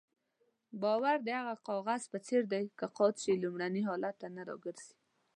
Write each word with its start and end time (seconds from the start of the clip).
باور 0.81 1.17
د 1.27 1.29
کاغذ 1.67 2.01
په 2.11 2.17
څېر 2.25 2.41
دی 2.51 2.63
که 2.79 2.85
قات 2.97 3.15
شي 3.23 3.33
لومړني 3.43 3.81
حالت 3.89 4.15
ته 4.21 4.27
نه 4.35 4.41
راګرځي. 4.49 4.93